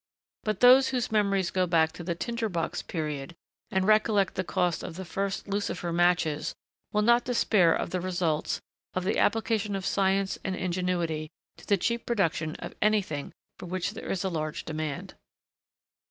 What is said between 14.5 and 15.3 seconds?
demand.